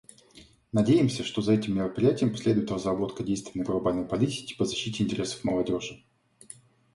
[0.73, 6.03] Надеемся, что за этим мероприятием последует разработка действенной глобальной политики по защите интересов молодежи.